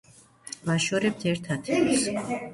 ვაშორებთ 0.69 1.27
ერთ 1.33 1.51
ათეულს. 1.59 2.11